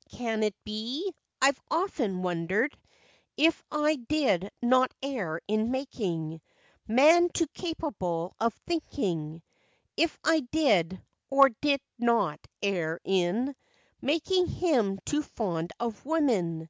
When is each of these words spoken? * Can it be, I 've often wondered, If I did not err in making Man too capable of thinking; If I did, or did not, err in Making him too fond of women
* 0.00 0.10
Can 0.16 0.44
it 0.44 0.54
be, 0.62 1.12
I 1.40 1.50
've 1.50 1.60
often 1.68 2.22
wondered, 2.22 2.78
If 3.36 3.64
I 3.68 3.96
did 3.96 4.48
not 4.62 4.94
err 5.02 5.40
in 5.48 5.72
making 5.72 6.40
Man 6.86 7.30
too 7.30 7.48
capable 7.48 8.36
of 8.38 8.54
thinking; 8.54 9.42
If 9.96 10.20
I 10.22 10.38
did, 10.52 11.02
or 11.30 11.48
did 11.48 11.80
not, 11.98 12.38
err 12.62 13.00
in 13.02 13.56
Making 14.00 14.46
him 14.46 15.00
too 15.04 15.24
fond 15.24 15.72
of 15.80 16.06
women 16.06 16.68